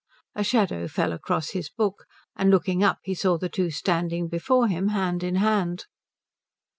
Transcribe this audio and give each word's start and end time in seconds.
A 0.33 0.43
shadow 0.43 0.87
fell 0.87 1.13
across 1.13 1.51
his 1.51 1.69
book, 1.69 2.05
and 2.35 2.49
looking 2.49 2.83
up 2.83 2.97
he 3.03 3.13
saw 3.13 3.37
the 3.37 3.49
two 3.49 3.69
standing 3.69 4.27
before 4.29 4.67
him 4.67 4.87
hand 4.87 5.21
in 5.21 5.35
hand. 5.35 5.85